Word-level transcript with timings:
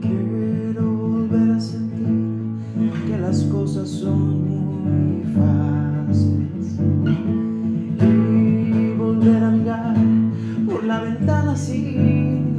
Quiero 0.00 0.96
volver 0.96 1.50
a 1.52 1.60
sentir 1.60 2.92
que 3.06 3.18
las 3.18 3.42
cosas 3.44 3.88
son 3.88 4.44
muy 4.44 5.24
fáciles 5.34 6.78
y 8.00 8.94
volver 8.96 9.42
a 9.42 9.48
andar 9.48 9.96
por 10.66 10.84
la 10.84 11.00
ventana 11.00 11.56
sin 11.56 12.54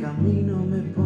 camino 0.00 0.56
me 0.64 0.80
pone. 0.94 0.99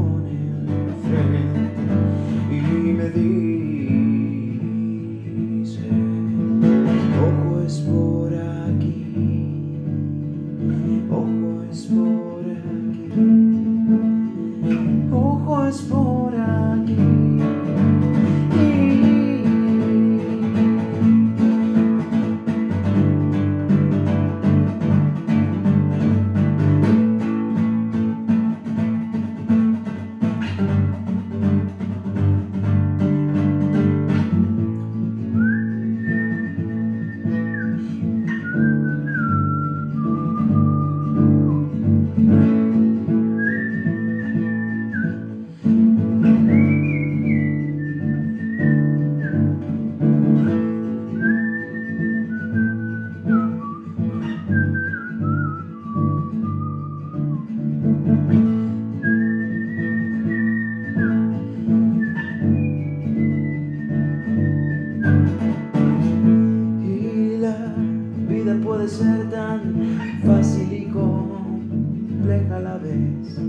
puede 68.53 68.87
ser 68.89 69.31
tan 69.31 69.99
fácil 70.25 70.71
y 70.71 70.85
compleja 70.87 72.57
a 72.57 72.61
la 72.61 72.77
vez. 72.77 73.41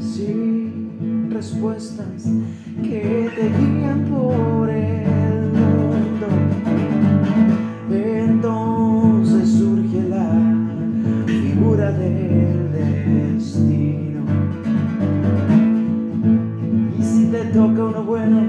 Sin 0.00 1.30
respuestas 1.30 2.24
que 2.82 3.30
te 3.36 3.48
guían 3.48 4.04
por 4.10 4.68
el 4.70 5.52
mundo. 5.52 6.26
Entonces 7.90 9.48
surge 9.50 10.08
la 10.08 10.32
figura 11.26 11.92
del 11.92 12.72
destino. 12.72 14.24
Y 16.98 17.02
si 17.02 17.26
te 17.26 17.44
toca 17.46 17.84
uno 17.84 18.02
bueno, 18.02 18.42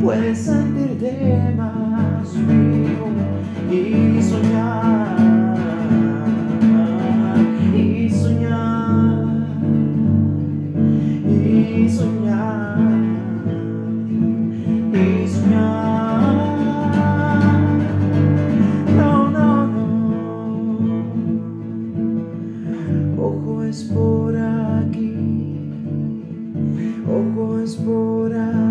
puedes 0.00 0.38
sentirte 0.38 1.54
más 1.56 2.32
bien 2.46 2.75
y 3.70 4.22
soñar 4.22 5.16
y 7.74 8.08
soñar 8.10 9.26
y 11.28 11.88
soñar 11.88 12.78
y 14.92 15.28
soñar. 15.28 16.22
No 18.96 19.30
no 19.30 19.66
no. 19.66 19.86
Ojo 23.18 23.64
es 23.64 23.82
por 23.84 24.36
aquí 24.36 25.14
ojo 27.08 27.58
es 27.60 27.74
por 27.76 28.32
aquí 28.32 28.65